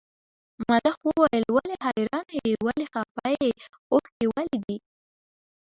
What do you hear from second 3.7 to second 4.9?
اوښکي ولې دي.